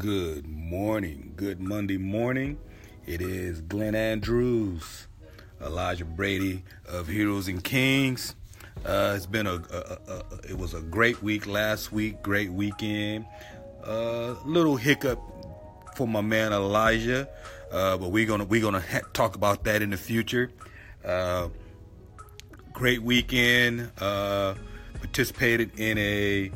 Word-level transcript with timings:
Good 0.00 0.48
morning. 0.48 1.34
Good 1.36 1.60
Monday 1.60 1.98
morning. 1.98 2.56
It 3.04 3.20
is 3.20 3.60
Glenn 3.60 3.94
Andrews, 3.94 5.06
Elijah 5.60 6.06
Brady 6.06 6.64
of 6.88 7.06
Heroes 7.06 7.48
and 7.48 7.62
Kings. 7.62 8.34
Uh, 8.82 9.12
it's 9.14 9.26
been 9.26 9.46
a, 9.46 9.56
a, 9.56 9.98
a, 10.10 10.24
it 10.48 10.56
was 10.56 10.72
a 10.72 10.80
great 10.80 11.22
week 11.22 11.46
last 11.46 11.92
week, 11.92 12.22
great 12.22 12.50
weekend. 12.50 13.26
A 13.84 13.90
uh, 13.90 14.36
little 14.46 14.76
hiccup 14.76 15.20
for 15.96 16.08
my 16.08 16.22
man 16.22 16.54
Elijah, 16.54 17.28
uh, 17.70 17.98
but 17.98 18.10
we're 18.10 18.26
gonna 18.26 18.44
we're 18.44 18.62
gonna 18.62 18.80
ha- 18.80 19.06
talk 19.12 19.36
about 19.36 19.64
that 19.64 19.82
in 19.82 19.90
the 19.90 19.98
future. 19.98 20.50
Uh, 21.04 21.50
great 22.72 23.02
weekend. 23.02 23.90
Uh, 24.00 24.54
participated 24.94 25.78
in 25.78 25.98
a 25.98 26.50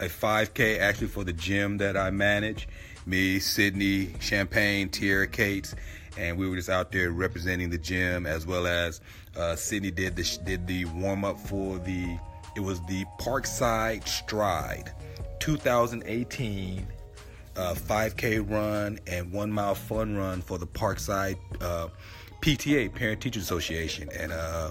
a 0.00 0.04
5K 0.04 0.78
actually 0.78 1.08
for 1.08 1.24
the 1.24 1.32
gym 1.32 1.78
that 1.78 1.96
I 1.96 2.10
manage. 2.10 2.68
Me, 3.06 3.38
Sydney, 3.38 4.14
Champagne, 4.20 4.88
Tierra 4.88 5.26
Cates, 5.26 5.74
and 6.18 6.36
we 6.36 6.48
were 6.48 6.56
just 6.56 6.68
out 6.68 6.92
there 6.92 7.10
representing 7.10 7.70
the 7.70 7.78
gym 7.78 8.26
as 8.26 8.46
well 8.46 8.66
as 8.66 9.00
uh, 9.36 9.56
Sydney 9.56 9.90
did 9.90 10.16
the 10.16 10.38
did 10.44 10.66
the 10.66 10.84
warm 10.86 11.24
up 11.24 11.38
for 11.38 11.78
the 11.78 12.18
it 12.56 12.60
was 12.60 12.80
the 12.82 13.04
Parkside 13.20 14.06
Stride 14.06 14.92
2018 15.38 16.86
uh, 17.56 17.74
5K 17.74 18.50
run 18.50 18.98
and 19.06 19.32
one 19.32 19.50
mile 19.50 19.74
fun 19.74 20.16
run 20.16 20.42
for 20.42 20.58
the 20.58 20.66
Parkside 20.66 21.36
uh, 21.60 21.88
PTA 22.40 22.92
Parent 22.94 23.20
Teacher 23.20 23.40
Association 23.40 24.08
and 24.16 24.32
uh, 24.32 24.70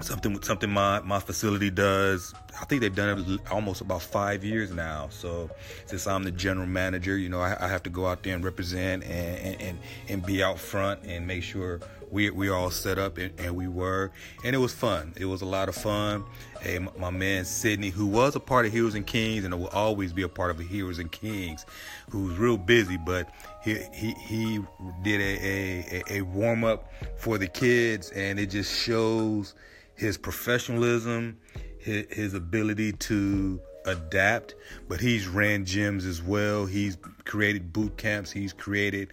something 0.00 0.40
something 0.42 0.70
my 0.70 1.00
my 1.00 1.20
facility 1.20 1.70
does. 1.70 2.34
I 2.60 2.64
think 2.64 2.80
they've 2.80 2.94
done 2.94 3.18
it 3.18 3.40
almost 3.50 3.80
about 3.80 4.02
five 4.02 4.44
years 4.44 4.72
now. 4.72 5.08
So 5.10 5.50
since 5.86 6.06
I'm 6.06 6.24
the 6.24 6.30
general 6.30 6.66
manager, 6.66 7.16
you 7.16 7.28
know, 7.28 7.40
I, 7.40 7.56
I 7.60 7.68
have 7.68 7.82
to 7.84 7.90
go 7.90 8.06
out 8.06 8.22
there 8.22 8.34
and 8.34 8.44
represent 8.44 9.04
and, 9.04 9.60
and 9.60 9.78
and 10.08 10.26
be 10.26 10.42
out 10.42 10.58
front 10.58 11.04
and 11.04 11.26
make 11.26 11.42
sure 11.42 11.80
we 12.10 12.30
we 12.30 12.48
all 12.48 12.70
set 12.70 12.98
up 12.98 13.18
and, 13.18 13.38
and, 13.38 13.54
we 13.54 13.68
were, 13.68 14.10
and 14.44 14.54
it 14.54 14.58
was 14.58 14.72
fun. 14.72 15.12
It 15.16 15.26
was 15.26 15.42
a 15.42 15.46
lot 15.46 15.68
of 15.68 15.76
fun. 15.76 16.24
Hey, 16.60 16.78
my, 16.78 16.90
my 16.98 17.10
man 17.10 17.44
Sydney, 17.44 17.90
who 17.90 18.06
was 18.06 18.34
a 18.34 18.40
part 18.40 18.66
of 18.66 18.72
Heroes 18.72 18.94
and 18.94 19.06
Kings 19.06 19.44
and 19.44 19.58
will 19.58 19.68
always 19.68 20.12
be 20.12 20.22
a 20.22 20.28
part 20.28 20.50
of 20.50 20.58
Heroes 20.58 20.98
and 20.98 21.10
Kings, 21.10 21.64
who's 22.10 22.36
real 22.36 22.58
busy, 22.58 22.96
but 22.96 23.32
he 23.62 23.78
he, 23.94 24.12
he 24.12 24.60
did 25.02 25.20
a, 25.20 26.02
a, 26.10 26.18
a 26.18 26.22
warm 26.22 26.64
up 26.64 26.92
for 27.16 27.38
the 27.38 27.46
kids, 27.46 28.10
and 28.10 28.38
it 28.38 28.46
just 28.46 28.74
shows 28.74 29.54
his 30.00 30.16
professionalism, 30.16 31.36
his, 31.78 32.06
his 32.10 32.34
ability 32.34 32.92
to 32.92 33.60
adapt, 33.84 34.54
but 34.88 34.98
he's 34.98 35.28
ran 35.28 35.66
gyms 35.66 36.06
as 36.06 36.22
well. 36.22 36.64
He's 36.64 36.96
created 37.26 37.70
boot 37.70 37.98
camps. 37.98 38.30
He's 38.30 38.54
created 38.54 39.08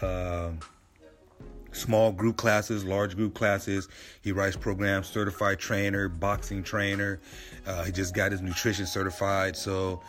uh, 0.00 0.50
small 1.70 2.10
group 2.10 2.36
classes, 2.36 2.84
large 2.84 3.14
group 3.14 3.34
classes. 3.34 3.88
He 4.20 4.32
writes 4.32 4.56
programs, 4.56 5.06
certified 5.06 5.60
trainer, 5.60 6.08
boxing 6.08 6.64
trainer. 6.64 7.20
Uh, 7.64 7.84
he 7.84 7.92
just 7.92 8.12
got 8.12 8.32
his 8.32 8.42
nutrition 8.42 8.84
certified. 8.84 9.56
So 9.56 10.02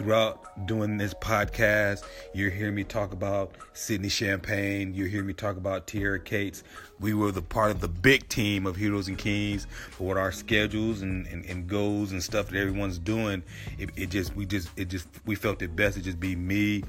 throughout 0.00 0.66
doing 0.66 0.96
this 0.96 1.12
podcast, 1.12 2.02
you're 2.32 2.48
hearing 2.48 2.74
me 2.74 2.84
talk 2.84 3.12
about 3.12 3.54
Sydney 3.74 4.08
Champagne. 4.08 4.94
You're 4.94 5.08
hearing 5.08 5.26
me 5.26 5.34
talk 5.34 5.58
about 5.58 5.86
Tierra 5.86 6.18
Cates. 6.18 6.62
We 7.00 7.12
were 7.12 7.32
the 7.32 7.42
part 7.42 7.70
of 7.70 7.82
the 7.82 7.88
big 7.88 8.26
team 8.30 8.66
of 8.66 8.76
Heroes 8.76 9.08
and 9.08 9.18
Kings. 9.18 9.66
But 9.98 10.04
what 10.04 10.16
our 10.16 10.32
schedules 10.32 11.02
and, 11.02 11.26
and, 11.26 11.44
and 11.44 11.66
goals 11.66 12.12
and 12.12 12.22
stuff 12.22 12.48
that 12.48 12.56
everyone's 12.56 12.98
doing, 12.98 13.42
it, 13.78 13.90
it 13.94 14.08
just 14.08 14.34
we 14.34 14.46
just 14.46 14.70
it 14.74 14.88
just 14.88 15.06
we 15.26 15.34
felt 15.34 15.60
it 15.60 15.76
best 15.76 15.98
to 15.98 16.02
just 16.02 16.18
be 16.18 16.34
me 16.34 16.82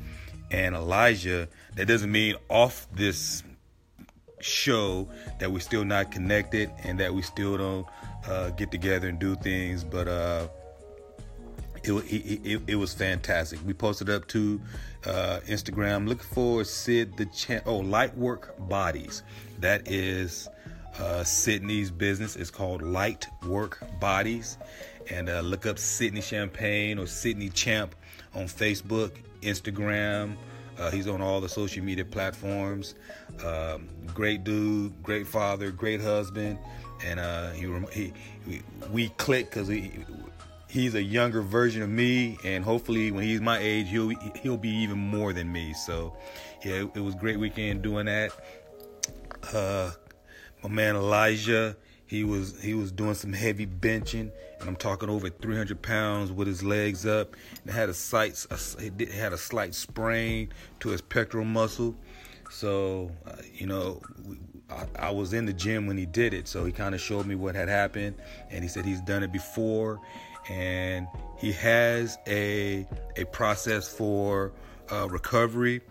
and 0.50 0.73
Elijah. 0.73 1.50
That 1.76 1.89
doesn't 1.89 2.14
mean 2.14 2.36
off 2.48 2.88
this 2.94 3.44
show 4.39 5.09
that 5.42 5.52
we're 5.52 5.59
still 5.59 5.84
not 5.84 6.12
connected 6.12 6.72
and 6.86 6.98
that 7.02 7.14
we 7.14 7.23
still 7.23 7.58
don't 7.58 7.88
uh, 8.26 8.52
get 8.52 8.72
together 8.72 9.10
and 9.10 9.20
do 9.20 9.36
things, 9.36 9.83
but. 9.83 10.08
uh 10.08 10.48
it, 11.83 11.92
it, 11.92 12.42
it, 12.43 12.61
it, 12.67 12.75
was 12.75 12.93
fantastic. 12.93 13.59
We 13.65 13.73
posted 13.73 14.09
up 14.09 14.27
to 14.30 14.61
uh, 15.05 15.39
Instagram. 15.47 16.08
Look 16.08 16.21
for 16.21 16.64
Sid 16.64 17.17
the 17.17 17.25
Champ. 17.27 17.64
Oh, 17.65 17.77
Light 17.77 18.15
Work 18.17 18.55
Bodies. 18.69 19.23
That 19.59 19.87
is 19.89 20.47
uh, 20.99 21.23
Sydney's 21.23 21.92
business. 21.92 22.36
It's 22.36 22.52
called 22.52 22.81
Light 22.81 23.27
Work 23.45 23.83
Bodies. 23.99 24.58
And 25.09 25.30
uh, 25.30 25.42
look 25.42 25.65
up 25.65 25.80
Sydney 25.80 26.21
Champagne 26.21 26.99
or 26.99 27.08
Sydney 27.08 27.49
Champ 27.49 27.95
on 28.36 28.45
Facebook, 28.45 29.11
Instagram. 29.42 30.36
Uh, 30.77 30.89
he's 30.89 31.08
on 31.08 31.21
all 31.21 31.42
the 31.42 31.49
social 31.49 31.83
media 31.83 32.05
platforms. 32.05 32.95
Um, 33.45 33.87
great 34.13 34.43
dude, 34.43 35.02
great 35.03 35.27
father, 35.27 35.71
great 35.71 36.02
husband, 36.02 36.58
and 37.05 37.19
uh, 37.19 37.52
he, 37.52 37.67
he, 37.92 38.13
we, 38.48 38.61
we 38.92 39.09
click 39.09 39.49
because 39.49 39.69
he's 40.71 40.95
a 40.95 41.04
younger 41.04 41.42
version 41.42 41.82
of 41.82 41.89
me, 41.89 42.37
and 42.45 42.64
hopefully 42.64 43.11
when 43.11 43.23
he's 43.23 43.42
my 43.42 43.59
age, 43.59 43.89
he'll 43.89 44.09
he'll 44.42 44.58
be 44.58 44.70
even 44.70 44.98
more 44.98 45.33
than 45.33 45.52
me. 45.52 45.73
So, 45.73 46.15
yeah, 46.64 46.83
it, 46.83 46.92
it 46.95 46.99
was 47.02 47.14
great 47.15 47.37
weekend 47.37 47.82
doing 47.82 48.05
that. 48.05 48.32
Uh, 49.54 49.92
my 50.64 50.70
man 50.70 50.95
Elijah, 50.95 51.76
he 52.05 52.23
was 52.23 52.60
he 52.61 52.73
was 52.73 52.92
doing 52.92 53.15
some 53.15 53.33
heavy 53.33 53.67
benching, 53.67 54.31
and 54.60 54.70
I'm 54.70 54.77
talking 54.77 55.10
over 55.10 55.30
300 55.30 55.81
pounds 55.81 56.31
with 56.31 56.48
his 56.48 56.64
legs 56.64 57.05
up. 57.05 57.36
And 57.64 57.73
had 57.73 57.89
a 57.89 57.93
slight 57.93 58.45
a, 58.49 59.05
had 59.14 59.33
a 59.33 59.37
slight 59.37 59.76
sprain 59.76 60.54
to 60.80 60.89
his 60.89 61.02
pectoral 61.02 61.45
muscle. 61.45 61.95
So, 62.49 63.11
uh, 63.26 63.36
you 63.54 63.65
know, 63.65 64.02
I, 64.95 65.11
was 65.11 65.33
in 65.33 65.45
the 65.45 65.54
gym 65.54 65.87
when 65.87 65.98
he 65.98 66.05
did 66.05 66.33
it, 66.33 66.48
so 66.48 66.65
he 66.65 66.71
kind 66.71 66.95
of 66.95 67.02
showed 67.02 67.26
me 67.26 67.36
what 67.36 67.55
had 67.55 67.70
happened, 67.70 68.15
and 68.49 68.64
he 68.64 68.70
said 68.70 68.86
he's 68.86 69.02
done 69.02 69.23
it 69.23 69.32
before, 69.32 69.99
and 70.49 71.08
he 71.37 71.52
has 71.52 72.17
a 72.27 72.87
a 73.17 73.26
process 73.26 73.87
for 73.87 74.52
uh, 74.92 75.08
recovery, 75.10 75.81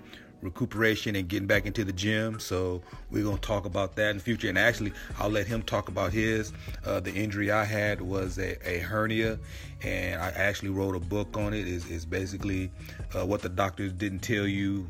recuperation, 0.43 1.17
and 1.17 1.29
getting 1.29 1.47
back 1.47 1.67
into 1.67 1.85
the 1.85 1.93
gym. 1.93 2.41
So 2.41 2.83
we're 3.11 3.25
gonna 3.25 3.39
talk 3.39 3.65
about 3.65 3.97
that 3.97 4.11
in 4.11 4.17
the 4.19 4.23
future. 4.23 4.49
And 4.49 4.59
actually, 4.59 4.93
I'll 5.19 5.31
let 5.31 5.47
him 5.47 5.63
talk 5.63 5.89
about 5.89 6.13
his. 6.13 6.53
Uh, 6.85 7.01
the 7.01 7.13
injury 7.13 7.51
I 7.51 7.65
had 7.65 8.01
was 8.01 8.39
a, 8.39 8.57
a, 8.69 8.79
hernia, 8.79 9.39
and 9.83 10.21
I 10.21 10.29
actually 10.31 10.71
wrote 10.71 10.95
a 10.95 11.01
book 11.01 11.37
on 11.37 11.55
it. 11.55 11.67
is 11.67 11.89
is 11.91 12.05
basically 12.05 12.71
uh, 13.15 13.27
what 13.27 13.43
the 13.43 13.49
doctors 13.49 13.93
didn't 13.93 14.21
tell 14.21 14.47
you 14.47 14.89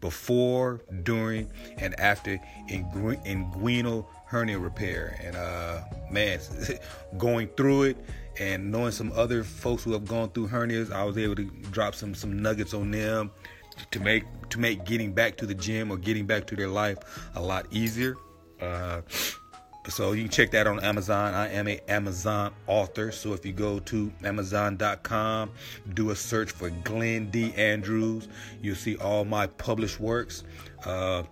before, 0.00 0.82
during, 1.02 1.50
and 1.78 1.98
after 1.98 2.40
inguinal 2.68 4.06
hernia 4.26 4.58
repair. 4.58 5.18
And 5.22 5.36
uh, 5.36 5.80
man, 6.10 6.40
going 7.18 7.48
through 7.56 7.84
it 7.84 7.96
and 8.38 8.70
knowing 8.70 8.92
some 8.92 9.12
other 9.12 9.44
folks 9.44 9.84
who 9.84 9.92
have 9.92 10.06
gone 10.06 10.30
through 10.30 10.48
hernias, 10.48 10.92
I 10.92 11.04
was 11.04 11.18
able 11.18 11.36
to 11.36 11.44
drop 11.70 11.94
some 11.94 12.14
some 12.14 12.40
nuggets 12.40 12.74
on 12.74 12.90
them 12.90 13.30
to 13.90 14.00
make 14.00 14.24
to 14.50 14.58
make 14.58 14.84
getting 14.84 15.12
back 15.12 15.36
to 15.38 15.46
the 15.46 15.54
gym 15.54 15.90
or 15.90 15.96
getting 15.96 16.26
back 16.26 16.46
to 16.48 16.56
their 16.56 16.68
life 16.68 16.98
a 17.34 17.40
lot 17.40 17.66
easier. 17.70 18.16
Uh, 18.60 19.02
so 19.88 20.12
you 20.12 20.22
can 20.22 20.30
check 20.30 20.50
that 20.52 20.66
on 20.66 20.80
Amazon. 20.80 21.34
I 21.34 21.48
am 21.48 21.68
a 21.68 21.80
Amazon 21.88 22.52
author. 22.66 23.12
So 23.12 23.32
if 23.32 23.44
you 23.44 23.52
go 23.52 23.78
to 23.80 24.12
Amazon.com, 24.22 25.50
do 25.92 26.10
a 26.10 26.16
search 26.16 26.50
for 26.50 26.70
Glenn 26.70 27.30
D. 27.30 27.52
Andrews, 27.54 28.28
you'll 28.62 28.76
see 28.76 28.96
all 28.96 29.24
my 29.24 29.46
published 29.46 30.00
works. 30.00 30.44
Uh, 30.84 31.24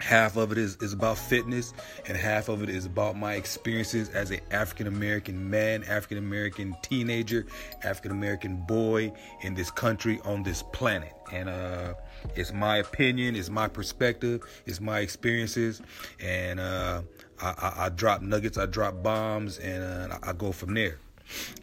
half 0.00 0.36
of 0.36 0.52
it 0.52 0.58
is, 0.58 0.76
is 0.76 0.92
about 0.92 1.18
fitness 1.18 1.72
and 2.06 2.16
half 2.16 2.48
of 2.48 2.62
it 2.62 2.68
is 2.68 2.86
about 2.86 3.16
my 3.16 3.34
experiences 3.34 4.08
as 4.10 4.30
an 4.30 4.38
african 4.52 4.86
american 4.86 5.50
man 5.50 5.82
african 5.84 6.18
american 6.18 6.76
teenager 6.82 7.46
african 7.82 8.12
american 8.12 8.56
boy 8.58 9.12
in 9.42 9.54
this 9.54 9.70
country 9.72 10.20
on 10.24 10.42
this 10.44 10.62
planet 10.72 11.12
and 11.32 11.48
uh, 11.48 11.94
it's 12.36 12.52
my 12.52 12.76
opinion 12.76 13.34
it's 13.34 13.50
my 13.50 13.66
perspective 13.66 14.40
it's 14.66 14.80
my 14.80 15.00
experiences 15.00 15.82
and 16.20 16.60
uh, 16.60 17.02
I, 17.40 17.48
I, 17.48 17.84
I, 17.86 17.88
drop 17.90 18.22
nuggets 18.22 18.58
i 18.58 18.66
drop 18.66 19.02
bombs 19.02 19.58
and 19.58 20.12
uh, 20.12 20.18
i 20.22 20.32
go 20.32 20.52
from 20.52 20.74
there 20.74 20.98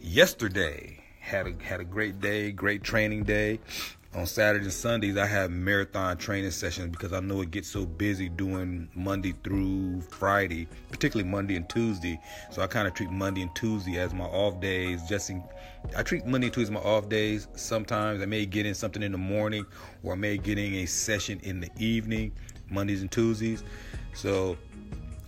yesterday 0.00 1.02
had 1.20 1.46
a 1.46 1.64
had 1.64 1.80
a 1.80 1.84
great 1.84 2.20
day 2.20 2.52
great 2.52 2.82
training 2.82 3.24
day 3.24 3.60
on 4.16 4.24
Saturdays 4.24 4.66
and 4.66 4.72
Sundays, 4.72 5.18
I 5.18 5.26
have 5.26 5.50
marathon 5.50 6.16
training 6.16 6.50
sessions 6.50 6.90
because 6.90 7.12
I 7.12 7.20
know 7.20 7.42
it 7.42 7.50
gets 7.50 7.68
so 7.68 7.84
busy 7.84 8.30
doing 8.30 8.88
Monday 8.94 9.34
through 9.44 10.00
Friday, 10.00 10.68
particularly 10.90 11.28
Monday 11.28 11.54
and 11.54 11.68
Tuesday. 11.68 12.18
So 12.50 12.62
I 12.62 12.66
kind 12.66 12.88
of 12.88 12.94
treat 12.94 13.10
Monday 13.10 13.42
and 13.42 13.54
Tuesday 13.54 13.98
as 13.98 14.14
my 14.14 14.24
off 14.24 14.58
days. 14.58 15.02
Just 15.06 15.28
in, 15.28 15.44
I 15.94 16.02
treat 16.02 16.24
Monday 16.24 16.46
and 16.46 16.54
Tuesday 16.54 16.74
as 16.74 16.82
my 16.82 16.88
off 16.88 17.10
days. 17.10 17.46
Sometimes 17.56 18.22
I 18.22 18.26
may 18.26 18.46
get 18.46 18.64
in 18.64 18.74
something 18.74 19.02
in 19.02 19.12
the 19.12 19.18
morning, 19.18 19.66
or 20.02 20.14
I 20.14 20.16
may 20.16 20.38
get 20.38 20.56
in 20.56 20.72
a 20.72 20.86
session 20.86 21.38
in 21.42 21.60
the 21.60 21.70
evening, 21.78 22.32
Mondays 22.70 23.02
and 23.02 23.10
Tuesdays. 23.10 23.64
So 24.14 24.56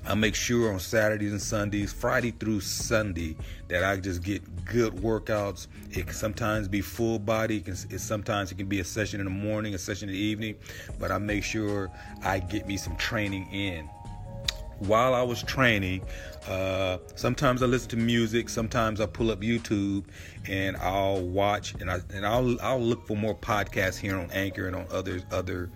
I 0.08 0.14
make 0.14 0.34
sure 0.34 0.72
on 0.72 0.80
Saturdays 0.80 1.32
and 1.32 1.42
Sundays, 1.42 1.92
Friday 1.92 2.30
through 2.30 2.60
Sunday, 2.60 3.36
that 3.68 3.84
I 3.84 3.98
just 3.98 4.22
get 4.22 4.42
good 4.64 4.94
workouts. 4.94 5.66
It 5.90 6.06
can 6.06 6.14
sometimes 6.14 6.66
be 6.66 6.80
full 6.80 7.18
body. 7.18 7.58
It, 7.58 7.66
can, 7.66 7.74
it 7.90 8.00
sometimes 8.00 8.50
it 8.50 8.54
can 8.54 8.68
be 8.68 8.80
a 8.80 8.84
session 8.84 9.20
in 9.20 9.24
the 9.24 9.30
morning, 9.30 9.74
a 9.74 9.78
session 9.78 10.08
in 10.08 10.14
the 10.14 10.20
evening, 10.20 10.54
but 10.98 11.10
I 11.10 11.18
make 11.18 11.44
sure 11.44 11.90
I 12.24 12.38
get 12.38 12.66
me 12.66 12.78
some 12.78 12.96
training 12.96 13.52
in 13.52 13.90
while 14.80 15.14
I 15.14 15.22
was 15.22 15.42
training, 15.42 16.02
uh, 16.46 16.98
sometimes 17.14 17.62
I 17.62 17.66
listen 17.66 17.90
to 17.90 17.96
music. 17.96 18.48
Sometimes 18.48 19.00
I 19.00 19.06
pull 19.06 19.30
up 19.30 19.40
YouTube 19.40 20.04
and 20.46 20.76
I'll 20.76 21.20
watch 21.20 21.74
and 21.80 21.90
I 21.90 22.00
and 22.14 22.24
I'll 22.24 22.60
I'll 22.60 22.80
look 22.80 23.06
for 23.06 23.16
more 23.16 23.34
podcasts 23.34 23.98
here 23.98 24.16
on 24.16 24.30
Anchor 24.30 24.66
and 24.66 24.76
on 24.76 24.86
other 24.90 25.20
other 25.30 25.70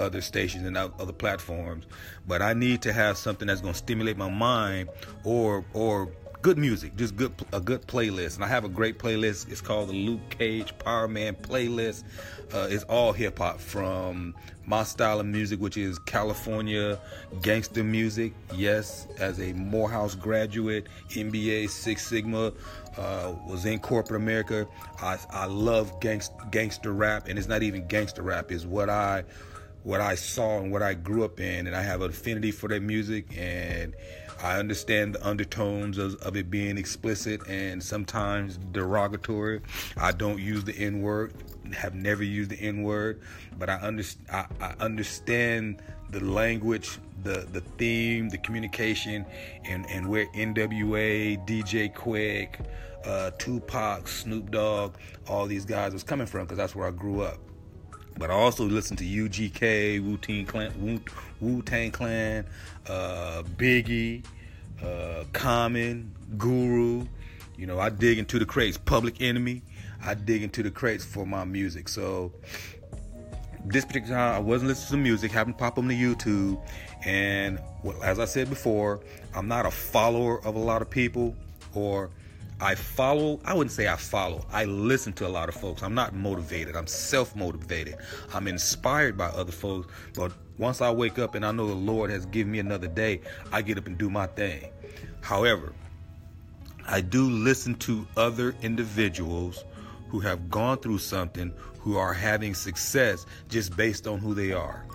other 0.00 0.20
stations 0.20 0.66
and 0.66 0.76
other 0.76 1.12
platforms. 1.12 1.86
But 2.26 2.42
I 2.42 2.54
need 2.54 2.82
to 2.82 2.92
have 2.92 3.16
something 3.16 3.48
that's 3.48 3.60
going 3.60 3.74
to 3.74 3.78
stimulate 3.78 4.16
my 4.16 4.30
mind 4.30 4.88
or 5.24 5.64
or 5.72 6.10
good 6.44 6.58
music, 6.58 6.94
just 6.94 7.16
good 7.16 7.32
a 7.54 7.60
good 7.60 7.86
playlist. 7.86 8.34
And 8.34 8.44
I 8.44 8.48
have 8.48 8.66
a 8.66 8.68
great 8.68 8.98
playlist. 8.98 9.50
It's 9.50 9.62
called 9.62 9.88
the 9.88 9.94
Luke 9.94 10.20
Cage 10.28 10.76
Power 10.78 11.08
Man 11.08 11.34
playlist. 11.34 12.04
Uh, 12.52 12.68
it's 12.70 12.84
all 12.84 13.12
hip 13.14 13.38
hop 13.38 13.58
from 13.58 14.34
my 14.66 14.82
style 14.82 15.20
of 15.20 15.26
music, 15.26 15.58
which 15.58 15.78
is 15.78 15.98
California 16.00 17.00
gangster 17.40 17.82
music. 17.82 18.34
Yes, 18.54 19.08
as 19.18 19.40
a 19.40 19.54
Morehouse 19.54 20.14
graduate, 20.14 20.86
MBA, 21.08 21.70
Six 21.70 22.06
Sigma, 22.06 22.52
uh, 22.98 23.34
was 23.46 23.64
in 23.64 23.78
corporate 23.78 24.20
America. 24.20 24.68
I, 25.00 25.18
I 25.30 25.46
love 25.46 25.98
gangster, 26.00 26.34
gangster 26.50 26.92
rap, 26.92 27.26
and 27.26 27.38
it's 27.38 27.48
not 27.48 27.62
even 27.62 27.86
gangster 27.86 28.22
rap. 28.22 28.52
It's 28.52 28.66
what 28.66 28.90
I 28.90 29.24
what 29.84 30.00
I 30.00 30.16
saw 30.16 30.58
and 30.58 30.72
what 30.72 30.82
I 30.82 30.94
grew 30.94 31.24
up 31.24 31.38
in, 31.38 31.66
and 31.66 31.76
I 31.76 31.82
have 31.82 32.00
an 32.02 32.10
affinity 32.10 32.50
for 32.50 32.68
that 32.68 32.82
music 32.82 33.26
and 33.38 33.94
I 34.42 34.58
understand 34.58 35.14
the 35.14 35.26
undertones 35.26 35.96
of, 35.96 36.16
of 36.16 36.36
it 36.36 36.50
being 36.50 36.76
explicit 36.76 37.46
and 37.48 37.82
sometimes 37.82 38.58
derogatory. 38.72 39.60
I 39.96 40.12
don't 40.12 40.38
use 40.38 40.64
the 40.64 40.74
N 40.76 41.00
word, 41.02 41.32
have 41.74 41.94
never 41.94 42.22
used 42.22 42.50
the 42.50 42.60
N 42.60 42.82
word, 42.82 43.20
but 43.58 43.70
I, 43.70 43.78
under, 43.80 44.02
I, 44.32 44.46
I 44.60 44.74
understand 44.80 45.80
the 46.10 46.20
language, 46.20 46.98
the, 47.22 47.46
the 47.52 47.60
theme, 47.78 48.28
the 48.28 48.38
communication, 48.38 49.24
and, 49.64 49.86
and 49.88 50.08
where 50.08 50.26
NWA, 50.34 51.46
DJ 51.46 51.94
Quik, 51.94 52.66
uh, 53.06 53.30
Tupac, 53.38 54.08
Snoop 54.08 54.50
Dogg, 54.50 54.96
all 55.28 55.46
these 55.46 55.64
guys 55.64 55.92
was 55.92 56.02
coming 56.02 56.26
from 56.26 56.42
because 56.42 56.58
that's 56.58 56.74
where 56.74 56.86
I 56.86 56.90
grew 56.90 57.22
up. 57.22 57.38
But 58.18 58.30
I 58.30 58.34
also 58.34 58.64
listen 58.64 58.96
to 58.98 59.04
UGK, 59.04 60.02
Wu 60.04 60.16
Tang 60.18 60.46
Clan, 60.46 61.00
Wu 61.40 61.62
Tang 61.62 61.90
Clan, 61.90 62.46
uh, 62.88 63.42
Biggie, 63.56 64.24
uh, 64.82 65.24
Common, 65.32 66.14
Guru. 66.38 67.06
You 67.56 67.66
know, 67.66 67.78
I 67.78 67.90
dig 67.90 68.18
into 68.18 68.38
the 68.38 68.46
crates. 68.46 68.78
Public 68.78 69.20
Enemy. 69.20 69.62
I 70.04 70.14
dig 70.14 70.42
into 70.42 70.62
the 70.62 70.70
crates 70.70 71.04
for 71.04 71.26
my 71.26 71.44
music. 71.44 71.88
So 71.88 72.32
this 73.64 73.84
particular 73.84 74.16
time, 74.16 74.34
I 74.34 74.38
wasn't 74.38 74.68
listening 74.68 75.02
to 75.02 75.02
music. 75.02 75.32
Happened 75.32 75.56
to 75.56 75.62
pop 75.62 75.78
on 75.78 75.88
the 75.88 76.00
YouTube, 76.00 76.60
and 77.04 77.58
well, 77.82 78.00
as 78.02 78.18
I 78.18 78.26
said 78.26 78.50
before, 78.50 79.00
I'm 79.34 79.48
not 79.48 79.66
a 79.66 79.70
follower 79.70 80.44
of 80.44 80.56
a 80.56 80.58
lot 80.58 80.82
of 80.82 80.90
people 80.90 81.34
or 81.74 82.10
I 82.64 82.74
follow, 82.76 83.40
I 83.44 83.52
wouldn't 83.52 83.72
say 83.72 83.88
I 83.88 83.96
follow, 83.96 84.46
I 84.50 84.64
listen 84.64 85.12
to 85.14 85.26
a 85.26 85.28
lot 85.28 85.50
of 85.50 85.54
folks. 85.54 85.82
I'm 85.82 85.94
not 85.94 86.14
motivated, 86.14 86.76
I'm 86.76 86.86
self 86.86 87.36
motivated. 87.36 87.96
I'm 88.32 88.48
inspired 88.48 89.18
by 89.18 89.26
other 89.26 89.52
folks, 89.52 89.92
but 90.14 90.32
once 90.56 90.80
I 90.80 90.90
wake 90.90 91.18
up 91.18 91.34
and 91.34 91.44
I 91.44 91.52
know 91.52 91.66
the 91.66 91.74
Lord 91.74 92.08
has 92.08 92.24
given 92.24 92.50
me 92.50 92.60
another 92.60 92.88
day, 92.88 93.20
I 93.52 93.60
get 93.60 93.76
up 93.76 93.86
and 93.86 93.98
do 93.98 94.08
my 94.08 94.26
thing. 94.28 94.70
However, 95.20 95.74
I 96.88 97.02
do 97.02 97.28
listen 97.28 97.74
to 97.80 98.06
other 98.16 98.54
individuals 98.62 99.62
who 100.08 100.20
have 100.20 100.48
gone 100.48 100.78
through 100.78 100.98
something, 100.98 101.52
who 101.80 101.98
are 101.98 102.14
having 102.14 102.54
success 102.54 103.26
just 103.50 103.76
based 103.76 104.06
on 104.06 104.20
who 104.20 104.32
they 104.32 104.52
are. 104.52 104.86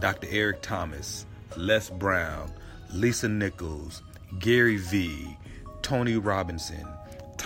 Dr. 0.00 0.28
Eric 0.30 0.62
Thomas, 0.62 1.26
Les 1.58 1.90
Brown, 1.90 2.50
Lisa 2.90 3.28
Nichols, 3.28 4.02
Gary 4.38 4.78
Vee, 4.78 5.36
Tony 5.82 6.16
Robinson, 6.16 6.86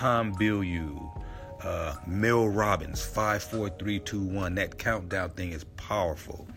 Tom 0.02 0.34
Bilyeu, 0.34 1.12
uh, 1.62 1.94
Mel 2.08 2.48
Robbins, 2.48 3.00
54321. 3.04 4.56
That 4.56 4.76
countdown 4.76 5.30
thing 5.30 5.52
is 5.52 5.62
powerful. 5.76 6.48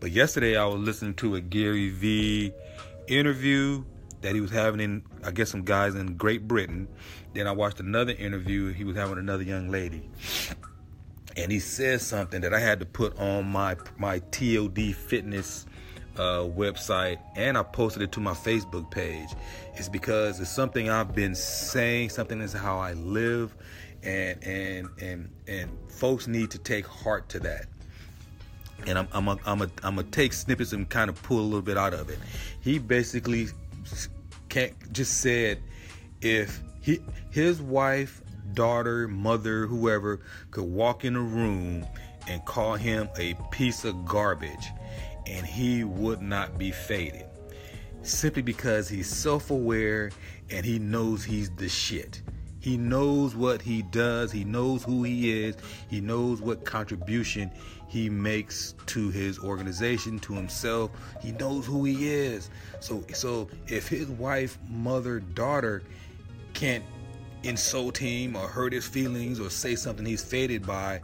But 0.00 0.12
yesterday 0.12 0.56
I 0.56 0.64
was 0.64 0.80
listening 0.80 1.12
to 1.16 1.34
a 1.34 1.42
Gary 1.42 1.90
Vee 1.90 2.54
interview 3.06 3.84
that 4.22 4.34
he 4.34 4.40
was 4.40 4.50
having 4.50 4.80
in, 4.80 5.02
I 5.22 5.30
guess, 5.30 5.50
some 5.50 5.62
guys 5.62 5.94
in 5.94 6.16
Great 6.16 6.48
Britain. 6.48 6.88
Then 7.34 7.46
I 7.46 7.52
watched 7.52 7.80
another 7.80 8.12
interview 8.12 8.72
he 8.72 8.84
was 8.84 8.96
having 8.96 9.18
another 9.18 9.42
young 9.42 9.68
lady. 9.68 10.08
And 11.36 11.52
he 11.52 11.60
says 11.60 12.00
something 12.00 12.40
that 12.40 12.54
I 12.54 12.60
had 12.60 12.80
to 12.80 12.86
put 12.86 13.18
on 13.18 13.44
my 13.44 13.76
my 13.98 14.20
TOD 14.30 14.94
fitness 14.94 15.66
uh, 16.18 16.40
website 16.40 17.18
and 17.36 17.56
I 17.56 17.62
posted 17.62 18.02
it 18.02 18.12
to 18.12 18.20
my 18.20 18.32
Facebook 18.32 18.90
page 18.90 19.28
is 19.76 19.88
because 19.88 20.40
it's 20.40 20.50
something 20.50 20.88
I've 20.90 21.14
been 21.14 21.34
saying, 21.34 22.10
something 22.10 22.40
is 22.40 22.52
how 22.52 22.78
I 22.78 22.94
live, 22.94 23.54
and 24.02 24.42
and 24.42 24.88
and 25.00 25.30
and 25.46 25.70
folks 25.88 26.26
need 26.26 26.50
to 26.52 26.58
take 26.58 26.86
heart 26.86 27.28
to 27.30 27.40
that. 27.40 27.66
And 28.86 28.98
I'm 28.98 29.08
I'm 29.12 29.28
a, 29.28 29.38
I'm 29.46 29.62
a, 29.62 29.70
I'm 29.82 29.96
gonna 29.96 30.04
take 30.04 30.32
snippets 30.32 30.72
and 30.72 30.88
kind 30.88 31.10
of 31.10 31.22
pull 31.22 31.40
a 31.40 31.42
little 31.42 31.62
bit 31.62 31.76
out 31.76 31.94
of 31.94 32.08
it. 32.10 32.18
He 32.60 32.78
basically 32.78 33.48
can't 34.48 34.92
just 34.92 35.20
said 35.20 35.62
if 36.20 36.60
he 36.80 37.00
his 37.30 37.60
wife, 37.60 38.22
daughter, 38.54 39.08
mother, 39.08 39.66
whoever 39.66 40.20
could 40.50 40.64
walk 40.64 41.04
in 41.04 41.16
a 41.16 41.20
room 41.20 41.86
and 42.28 42.44
call 42.44 42.74
him 42.74 43.08
a 43.16 43.34
piece 43.50 43.84
of 43.84 44.04
garbage 44.04 44.68
and 45.26 45.44
he 45.44 45.84
would 45.84 46.22
not 46.22 46.56
be 46.58 46.70
faded 46.70 47.26
simply 48.06 48.42
because 48.42 48.88
he's 48.88 49.08
self 49.08 49.50
aware 49.50 50.10
and 50.50 50.64
he 50.64 50.78
knows 50.78 51.24
he's 51.24 51.50
the 51.50 51.68
shit. 51.68 52.22
He 52.60 52.76
knows 52.76 53.36
what 53.36 53.62
he 53.62 53.82
does, 53.82 54.32
he 54.32 54.44
knows 54.44 54.82
who 54.82 55.04
he 55.04 55.44
is, 55.44 55.56
he 55.88 56.00
knows 56.00 56.40
what 56.40 56.64
contribution 56.64 57.50
he 57.88 58.10
makes 58.10 58.74
to 58.86 59.10
his 59.10 59.38
organization, 59.38 60.18
to 60.20 60.32
himself. 60.34 60.90
He 61.22 61.30
knows 61.32 61.64
who 61.64 61.84
he 61.84 62.08
is. 62.10 62.50
So 62.80 63.04
so 63.12 63.48
if 63.68 63.88
his 63.88 64.08
wife, 64.08 64.58
mother, 64.68 65.20
daughter 65.20 65.82
can't 66.54 66.84
insult 67.42 67.96
him 67.96 68.34
or 68.34 68.48
hurt 68.48 68.72
his 68.72 68.86
feelings 68.86 69.38
or 69.38 69.50
say 69.50 69.76
something 69.76 70.04
he's 70.04 70.24
faded 70.24 70.66
by, 70.66 71.00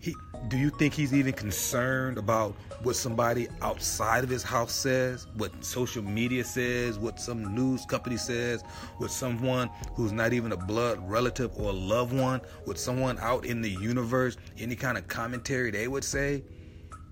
he 0.00 0.16
do 0.48 0.56
you 0.56 0.70
think 0.70 0.94
he's 0.94 1.12
even 1.12 1.32
concerned 1.32 2.16
about 2.16 2.54
what 2.82 2.96
somebody 2.96 3.46
outside 3.60 4.24
of 4.24 4.30
his 4.30 4.42
house 4.42 4.72
says 4.72 5.26
what 5.36 5.52
social 5.62 6.02
media 6.02 6.42
says 6.42 6.98
what 6.98 7.20
some 7.20 7.54
news 7.54 7.84
company 7.84 8.16
says 8.16 8.62
what 8.96 9.10
someone 9.10 9.68
who's 9.94 10.12
not 10.12 10.32
even 10.32 10.52
a 10.52 10.56
blood 10.56 10.98
relative 11.08 11.54
or 11.58 11.68
a 11.70 11.72
loved 11.72 12.14
one 12.14 12.40
what 12.64 12.78
someone 12.78 13.18
out 13.20 13.44
in 13.44 13.60
the 13.60 13.70
universe 13.70 14.38
any 14.58 14.74
kind 14.74 14.96
of 14.96 15.06
commentary 15.06 15.70
they 15.70 15.86
would 15.86 16.04
say? 16.04 16.42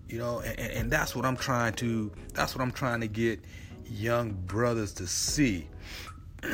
You 0.09 0.19
know 0.19 0.41
and, 0.41 0.59
and 0.59 0.91
that's 0.91 1.15
what 1.15 1.27
i'm 1.27 1.37
trying 1.37 1.75
to 1.75 2.11
that's 2.33 2.55
what 2.55 2.63
i'm 2.63 2.73
trying 2.73 3.01
to 3.03 3.09
get 3.09 3.41
young 3.85 4.33
brothers 4.33 4.93
to 4.95 5.07
see. 5.07 5.69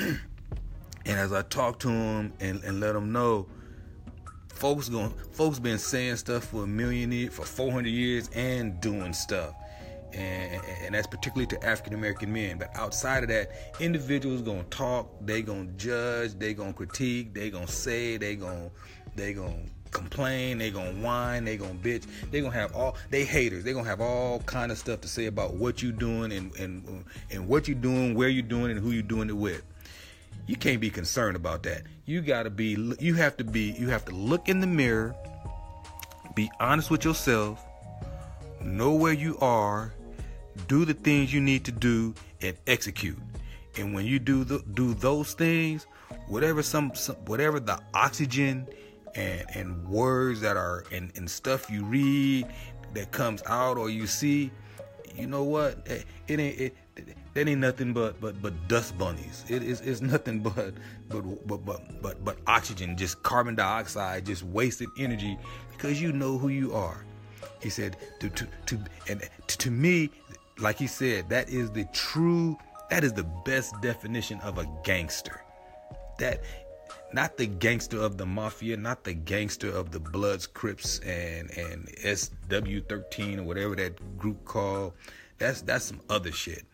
And 1.06 1.18
as 1.18 1.34
i 1.34 1.42
talk 1.42 1.80
to 1.80 1.88
them 1.88 2.32
and, 2.40 2.64
and 2.64 2.80
let 2.80 2.94
them 2.94 3.12
know 3.12 3.46
folks 4.54 4.88
going 4.88 5.12
folks 5.32 5.58
been 5.58 5.78
saying 5.78 6.16
stuff 6.16 6.44
for 6.44 6.64
a 6.64 6.66
million 6.66 7.12
years, 7.12 7.34
for 7.34 7.44
400 7.44 7.88
years, 7.88 8.30
and 8.34 8.80
doing 8.80 9.12
stuff. 9.12 9.54
And, 10.12 10.62
and 10.84 10.94
that's 10.94 11.08
particularly 11.08 11.46
to 11.48 11.66
African 11.66 11.94
American 11.94 12.32
men. 12.32 12.58
But 12.58 12.70
outside 12.76 13.24
of 13.24 13.28
that, 13.30 13.50
individuals 13.80 14.42
gonna 14.42 14.62
talk, 14.64 15.10
they 15.20 15.42
gonna 15.42 15.66
judge, 15.76 16.38
they 16.38 16.54
gonna 16.54 16.72
critique, 16.72 17.34
they 17.34 17.50
gonna 17.50 17.66
say, 17.66 18.16
they 18.16 18.36
gonna 18.36 18.70
they 19.16 19.32
gonna 19.32 19.56
complain, 19.90 20.58
they 20.58 20.70
gonna 20.70 20.92
whine, 21.02 21.44
they 21.44 21.56
gonna 21.56 21.74
bitch, 21.74 22.04
they 22.30 22.40
gonna 22.40 22.54
have 22.54 22.74
all 22.76 22.96
they 23.10 23.24
haters, 23.24 23.64
they 23.64 23.72
gonna 23.72 23.88
have 23.88 24.00
all 24.00 24.38
kind 24.40 24.70
of 24.70 24.78
stuff 24.78 25.00
to 25.00 25.08
say 25.08 25.26
about 25.26 25.54
what 25.54 25.82
you 25.82 25.90
doing 25.90 26.32
and 26.32 26.54
and 26.56 27.04
and 27.30 27.48
what 27.48 27.66
you 27.66 27.74
doing, 27.74 28.14
where 28.14 28.28
you 28.28 28.42
doing, 28.42 28.70
and 28.70 28.78
who 28.78 28.92
you 28.92 29.02
doing 29.02 29.28
it 29.28 29.36
with 29.36 29.62
you 30.46 30.56
can't 30.56 30.80
be 30.80 30.90
concerned 30.90 31.36
about 31.36 31.62
that. 31.62 31.82
You 32.04 32.20
got 32.20 32.44
to 32.44 32.50
be 32.50 32.76
you 33.00 33.14
have 33.14 33.36
to 33.38 33.44
be 33.44 33.72
you 33.78 33.88
have 33.88 34.04
to 34.06 34.14
look 34.14 34.48
in 34.48 34.60
the 34.60 34.66
mirror, 34.66 35.14
be 36.34 36.50
honest 36.60 36.90
with 36.90 37.04
yourself, 37.04 37.64
know 38.60 38.92
where 38.92 39.12
you 39.12 39.38
are, 39.38 39.92
do 40.68 40.84
the 40.84 40.94
things 40.94 41.32
you 41.32 41.40
need 41.40 41.64
to 41.64 41.72
do 41.72 42.14
and 42.40 42.56
execute. 42.66 43.18
And 43.76 43.94
when 43.94 44.06
you 44.06 44.18
do 44.18 44.44
the, 44.44 44.62
do 44.74 44.94
those 44.94 45.32
things, 45.32 45.86
whatever 46.28 46.62
some, 46.62 46.94
some 46.94 47.16
whatever 47.26 47.58
the 47.58 47.80
oxygen 47.92 48.68
and 49.14 49.44
and 49.54 49.88
words 49.88 50.40
that 50.42 50.56
are 50.56 50.84
and, 50.92 51.12
and 51.16 51.30
stuff 51.30 51.70
you 51.70 51.84
read 51.84 52.46
that 52.92 53.12
comes 53.12 53.42
out 53.46 53.78
or 53.78 53.88
you 53.88 54.06
see, 54.06 54.50
you 55.16 55.26
know 55.26 55.42
what? 55.42 55.86
It, 55.86 56.04
it 56.28 56.38
ain't 56.38 56.60
it, 56.60 56.76
that 57.34 57.48
ain't 57.48 57.60
nothing 57.60 57.92
but 57.92 58.20
but 58.20 58.40
but 58.40 58.68
dust 58.68 58.96
bunnies. 58.96 59.44
It 59.48 59.62
is 59.62 59.80
it's 59.80 60.00
nothing 60.00 60.40
but 60.40 60.74
but 61.08 61.46
but 61.46 61.64
but 61.64 62.02
but 62.02 62.24
but 62.24 62.38
oxygen, 62.46 62.96
just 62.96 63.22
carbon 63.24 63.56
dioxide, 63.56 64.24
just 64.24 64.44
wasted 64.44 64.88
energy 64.98 65.36
because 65.72 66.00
you 66.00 66.12
know 66.12 66.38
who 66.38 66.48
you 66.48 66.72
are. 66.72 67.04
He 67.60 67.70
said 67.70 67.96
to 68.20 68.30
to 68.30 68.46
to 68.66 68.78
and 69.08 69.28
to, 69.48 69.58
to 69.58 69.70
me, 69.70 70.10
like 70.58 70.76
he 70.76 70.86
said, 70.86 71.28
that 71.28 71.48
is 71.48 71.70
the 71.70 71.84
true 71.92 72.56
that 72.90 73.02
is 73.02 73.12
the 73.12 73.24
best 73.44 73.80
definition 73.82 74.40
of 74.40 74.58
a 74.58 74.68
gangster. 74.84 75.42
That 76.20 76.40
not 77.12 77.36
the 77.36 77.46
gangster 77.46 77.98
of 78.00 78.16
the 78.16 78.26
mafia, 78.26 78.76
not 78.76 79.02
the 79.02 79.14
gangster 79.14 79.70
of 79.70 79.90
the 79.90 79.98
Bloods, 79.98 80.46
Crips, 80.46 81.00
and 81.00 81.50
and 81.50 81.88
SW13 82.04 83.38
or 83.38 83.42
whatever 83.42 83.74
that 83.74 84.18
group 84.18 84.44
called. 84.44 84.92
That's 85.38 85.62
that's 85.62 85.84
some 85.84 86.00
other 86.08 86.30
shit 86.30 86.64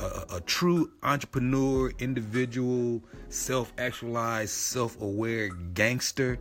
a, 0.00 0.36
a 0.36 0.40
true 0.42 0.90
entrepreneur, 1.02 1.92
individual, 1.98 3.02
self 3.28 3.72
actualized, 3.78 4.50
self 4.50 5.00
aware 5.00 5.48
gangster 5.48 6.38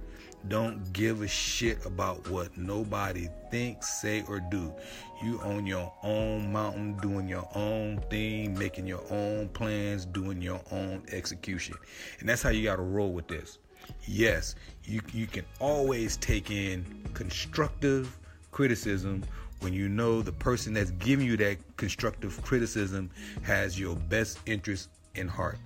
don't 0.47 0.93
give 0.93 1.21
a 1.21 1.27
shit 1.27 1.85
about 1.85 2.29
what 2.29 2.57
nobody 2.57 3.27
thinks, 3.51 4.01
say, 4.01 4.23
or 4.27 4.39
do. 4.39 4.73
You 5.21 5.39
own 5.43 5.65
your 5.65 5.91
own 6.01 6.51
mountain, 6.51 6.97
doing 7.01 7.27
your 7.27 7.47
own 7.55 7.99
thing, 8.09 8.57
making 8.57 8.87
your 8.87 9.03
own 9.11 9.49
plans, 9.49 10.05
doing 10.05 10.41
your 10.41 10.61
own 10.71 11.03
execution. 11.11 11.75
And 12.19 12.29
that's 12.29 12.41
how 12.41 12.49
you 12.51 12.63
got 12.63 12.77
to 12.77 12.83
roll 12.83 13.11
with 13.11 13.27
this. 13.27 13.59
Yes, 14.07 14.55
you, 14.85 15.01
you 15.11 15.27
can 15.27 15.45
always 15.59 16.15
take 16.17 16.51
in 16.51 16.85
constructive 17.13 18.17
criticism 18.51 19.23
when 19.61 19.73
you 19.73 19.89
know 19.89 20.21
the 20.21 20.31
person 20.31 20.73
that's 20.73 20.91
giving 20.91 21.25
you 21.25 21.37
that 21.37 21.57
constructive 21.77 22.41
criticism 22.43 23.09
has 23.41 23.79
your 23.79 23.95
best 23.95 24.39
interest 24.45 24.89
in 25.15 25.27
heart. 25.27 25.57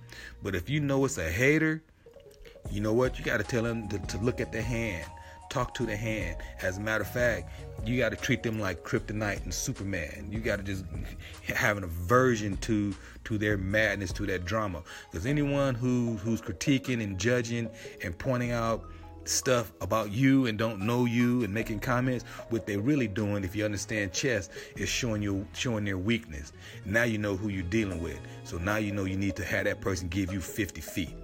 But 0.42 0.54
if 0.54 0.68
you 0.68 0.80
know 0.80 1.04
it's 1.04 1.18
a 1.18 1.30
hater, 1.30 1.82
you 2.70 2.80
know 2.80 2.92
what? 2.92 3.18
You 3.18 3.24
got 3.24 3.38
to 3.38 3.44
tell 3.44 3.62
them 3.62 3.88
to, 3.88 3.98
to, 3.98 4.18
look 4.18 4.40
at 4.40 4.52
the 4.52 4.62
hand, 4.62 5.06
talk 5.50 5.74
to 5.74 5.86
the 5.86 5.96
hand. 5.96 6.36
As 6.62 6.78
a 6.78 6.80
matter 6.80 7.02
of 7.02 7.10
fact, 7.10 7.50
you 7.84 7.98
got 7.98 8.10
to 8.10 8.16
treat 8.16 8.42
them 8.42 8.58
like 8.58 8.82
Kryptonite 8.82 9.44
and 9.44 9.52
Superman. 9.52 10.28
You 10.30 10.40
got 10.40 10.56
to 10.56 10.62
just 10.62 10.84
have 11.54 11.76
an 11.76 11.84
aversion 11.84 12.56
to 12.58 12.94
to 13.24 13.38
their 13.38 13.56
madness, 13.56 14.12
to 14.12 14.26
that 14.26 14.44
drama. 14.44 14.82
Because 15.10 15.26
anyone 15.26 15.74
who 15.74 16.16
who's 16.16 16.40
critiquing 16.40 17.02
and 17.02 17.18
judging 17.18 17.68
and 18.02 18.16
pointing 18.16 18.52
out 18.52 18.84
stuff 19.24 19.72
about 19.80 20.10
you 20.12 20.46
and 20.46 20.58
don't 20.58 20.80
know 20.80 21.04
you 21.04 21.44
and 21.44 21.52
making 21.52 21.80
comments. 21.80 22.24
What 22.50 22.66
they're 22.66 22.80
really 22.80 23.08
doing 23.08 23.44
if 23.44 23.56
you 23.56 23.64
understand 23.64 24.12
chess 24.12 24.48
is 24.76 24.88
showing 24.88 25.22
you 25.22 25.46
showing 25.54 25.84
their 25.84 25.98
weakness. 25.98 26.52
Now 26.84 27.04
you 27.04 27.18
know 27.18 27.36
who 27.36 27.48
you're 27.48 27.62
dealing 27.64 28.02
with. 28.02 28.18
So 28.44 28.58
now 28.58 28.76
you 28.76 28.92
know 28.92 29.04
you 29.04 29.16
need 29.16 29.36
to 29.36 29.44
have 29.44 29.64
that 29.64 29.80
person 29.80 30.08
give 30.08 30.32
you 30.32 30.40
50 30.40 30.80
feet. 30.80 31.14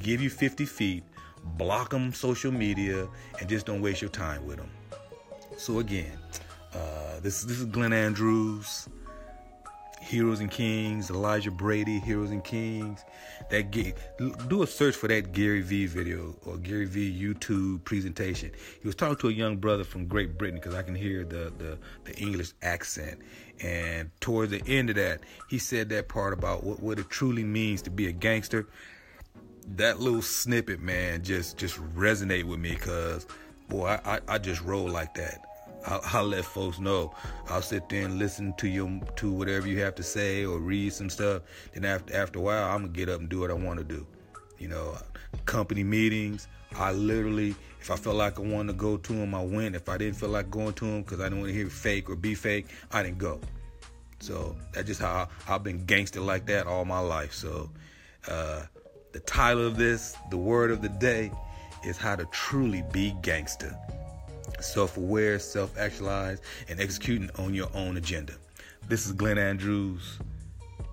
Give 0.00 0.20
you 0.20 0.30
50 0.30 0.64
feet 0.66 1.02
block 1.56 1.90
them 1.90 2.12
social 2.12 2.52
media 2.52 3.08
and 3.40 3.48
just 3.48 3.66
don't 3.66 3.80
waste 3.80 4.02
your 4.02 4.10
time 4.10 4.44
with 4.46 4.56
them 4.56 4.68
so 5.56 5.78
again 5.78 6.18
uh, 6.74 7.20
this, 7.20 7.42
this 7.44 7.58
is 7.60 7.66
glenn 7.66 7.92
andrews 7.92 8.88
Heroes 10.06 10.38
and 10.38 10.50
Kings, 10.50 11.10
Elijah 11.10 11.50
Brady, 11.50 11.98
Heroes 11.98 12.30
and 12.30 12.44
Kings. 12.44 13.04
That 13.50 13.72
do 14.48 14.62
a 14.62 14.66
search 14.66 14.94
for 14.94 15.08
that 15.08 15.32
Gary 15.32 15.62
Vee 15.62 15.86
video 15.86 16.36
or 16.46 16.56
Gary 16.58 16.86
Vee 16.86 17.12
YouTube 17.12 17.82
presentation. 17.84 18.52
He 18.80 18.86
was 18.86 18.94
talking 18.94 19.16
to 19.16 19.28
a 19.28 19.32
young 19.32 19.56
brother 19.56 19.82
from 19.82 20.06
Great 20.06 20.38
Britain 20.38 20.60
because 20.60 20.74
I 20.74 20.82
can 20.82 20.94
hear 20.94 21.24
the, 21.24 21.52
the 21.58 21.78
the 22.04 22.16
English 22.18 22.52
accent. 22.62 23.20
And 23.60 24.10
towards 24.20 24.52
the 24.52 24.62
end 24.66 24.90
of 24.90 24.96
that, 24.96 25.20
he 25.48 25.58
said 25.58 25.88
that 25.88 26.08
part 26.08 26.32
about 26.32 26.62
what, 26.62 26.80
what 26.80 26.98
it 27.00 27.10
truly 27.10 27.44
means 27.44 27.82
to 27.82 27.90
be 27.90 28.06
a 28.06 28.12
gangster. 28.12 28.68
That 29.74 29.98
little 29.98 30.22
snippet, 30.22 30.80
man, 30.80 31.24
just 31.24 31.56
just 31.56 31.78
resonate 31.96 32.44
with 32.44 32.60
me 32.60 32.74
because 32.74 33.26
boy, 33.68 33.86
I, 33.86 34.16
I, 34.16 34.20
I 34.28 34.38
just 34.38 34.62
roll 34.62 34.88
like 34.88 35.14
that. 35.14 35.40
I'll, 35.86 36.00
I'll, 36.12 36.24
let 36.24 36.44
folks 36.44 36.78
know. 36.78 37.14
I'll 37.48 37.62
sit 37.62 37.88
there 37.88 38.04
and 38.04 38.18
listen 38.18 38.54
to 38.54 38.68
you 38.68 39.00
to 39.16 39.32
whatever 39.32 39.66
you 39.66 39.80
have 39.80 39.94
to 39.96 40.02
say 40.02 40.44
or 40.44 40.58
read 40.58 40.92
some 40.92 41.10
stuff. 41.10 41.42
Then 41.72 41.84
after 41.84 42.14
after 42.14 42.38
a 42.38 42.42
while, 42.42 42.64
I'm 42.64 42.82
gonna 42.82 42.92
get 42.92 43.08
up 43.08 43.20
and 43.20 43.28
do 43.28 43.40
what 43.40 43.50
I 43.50 43.54
want 43.54 43.78
to 43.78 43.84
do. 43.84 44.06
You 44.58 44.68
know, 44.68 44.96
company 45.44 45.84
meetings. 45.84 46.48
I 46.74 46.92
literally, 46.92 47.54
if 47.80 47.90
I 47.90 47.96
felt 47.96 48.16
like 48.16 48.38
I 48.38 48.42
wanted 48.42 48.72
to 48.72 48.78
go 48.78 48.96
to 48.96 49.12
them, 49.12 49.34
I 49.34 49.42
went. 49.42 49.76
If 49.76 49.88
I 49.88 49.96
didn't 49.96 50.16
feel 50.16 50.28
like 50.28 50.50
going 50.50 50.74
to 50.74 50.84
them 50.84 51.02
because 51.02 51.20
I 51.20 51.24
didn't 51.24 51.40
want 51.40 51.52
to 51.52 51.54
hear 51.54 51.68
fake 51.68 52.10
or 52.10 52.16
be 52.16 52.34
fake, 52.34 52.66
I 52.92 53.02
didn't 53.02 53.18
go. 53.18 53.40
So 54.18 54.56
that's 54.72 54.86
just 54.86 55.00
how 55.00 55.28
I, 55.46 55.52
have 55.52 55.62
been 55.62 55.84
gangster 55.84 56.20
like 56.20 56.46
that 56.46 56.66
all 56.66 56.84
my 56.84 56.98
life. 56.98 57.32
So 57.32 57.70
uh, 58.28 58.64
the 59.12 59.20
title 59.20 59.66
of 59.66 59.76
this, 59.76 60.16
the 60.30 60.36
word 60.36 60.70
of 60.70 60.82
the 60.82 60.88
day, 60.88 61.30
is 61.84 61.96
how 61.96 62.16
to 62.16 62.24
truly 62.26 62.82
be 62.92 63.14
gangster 63.22 63.78
self 64.60 64.96
aware, 64.96 65.38
self 65.38 65.76
actualized, 65.78 66.42
and 66.68 66.80
executing 66.80 67.30
on 67.38 67.54
your 67.54 67.68
own 67.74 67.96
agenda. 67.96 68.34
This 68.88 69.06
is 69.06 69.12
Glenn 69.12 69.38
Andrews, 69.38 70.18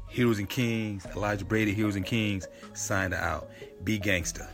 Heroes 0.07 0.39
and 0.39 0.49
Kings, 0.49 1.05
Elijah 1.15 1.45
Brady, 1.45 1.73
Heroes 1.73 1.95
and 1.95 2.05
Kings, 2.05 2.47
signed 2.73 3.13
out. 3.13 3.49
Be 3.83 3.97
gangster. 3.97 4.47